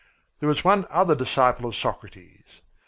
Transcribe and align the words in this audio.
There 0.39 0.49
was 0.49 0.63
one 0.63 0.87
other 0.89 1.13
disciple 1.13 1.67
of 1.67 1.75
Socrates. 1.75 2.61